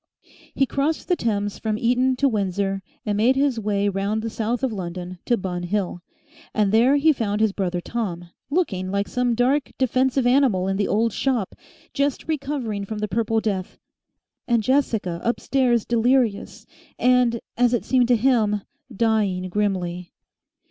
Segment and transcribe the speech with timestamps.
[0.55, 4.63] He crossed the Thames from Eton to Windsor and made his way round the south
[4.63, 6.01] of London to Bun Hill,
[6.55, 10.87] and there he found his brother Tom, looking like some dark, defensive animal in the
[10.87, 11.53] old shop,
[11.93, 13.77] just recovering from the Purple Death,
[14.47, 16.65] and Jessica upstairs delirious,
[16.97, 18.63] and, as it seemed to him,
[18.95, 20.11] dying grimly.